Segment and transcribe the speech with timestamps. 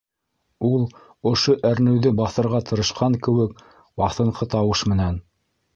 [0.69, 0.87] Ул,
[1.33, 3.65] ошо әрнеүҙе баҫырға тырышҡан кеүек,
[4.05, 5.27] баҫынҡы тауыш менән: